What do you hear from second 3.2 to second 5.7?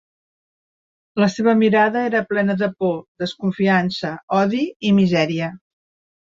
desconfiança, odi i misèria.